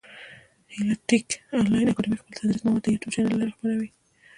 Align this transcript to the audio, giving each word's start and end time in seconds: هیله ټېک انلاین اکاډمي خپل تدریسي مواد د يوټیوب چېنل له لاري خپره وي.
هیله 0.73 0.95
ټېک 1.07 1.27
انلاین 1.57 1.87
اکاډمي 1.89 2.17
خپل 2.19 2.33
تدریسي 2.37 2.61
مواد 2.63 2.81
د 2.83 2.85
يوټیوب 2.91 3.11
چېنل 3.13 3.29
له 3.31 3.35
لاري 3.39 3.53
خپره 3.55 3.73
وي. 3.79 3.89